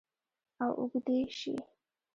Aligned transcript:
او 0.63 0.71
اوږدې 0.79 1.19
شي 1.37 1.53